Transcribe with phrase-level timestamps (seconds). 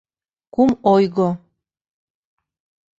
[0.53, 1.27] КУМ ОЙГО